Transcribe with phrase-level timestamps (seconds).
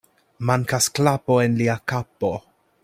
[0.49, 2.35] Mankas klapo en lia kapo.